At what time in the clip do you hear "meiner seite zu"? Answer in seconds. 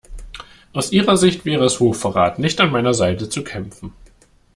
2.71-3.43